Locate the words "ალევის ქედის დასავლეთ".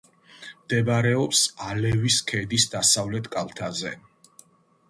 1.67-3.31